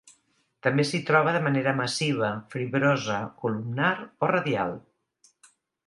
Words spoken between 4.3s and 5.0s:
radial.